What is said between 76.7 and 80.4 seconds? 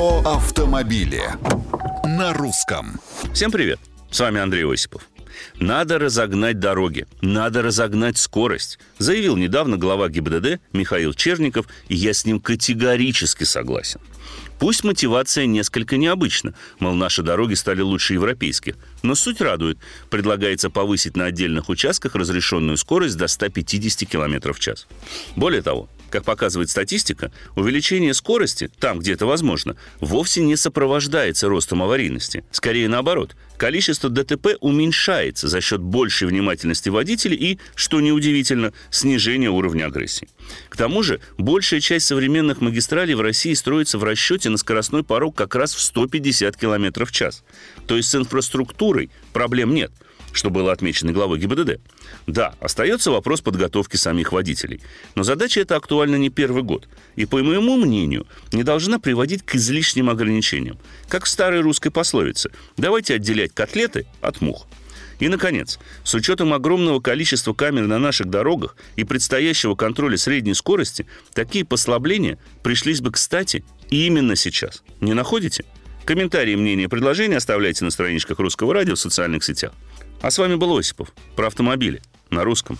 предложения оставляйте на страничках Русского радио в социальных сетях. А с